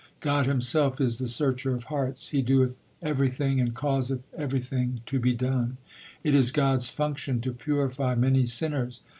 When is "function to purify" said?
6.89-8.15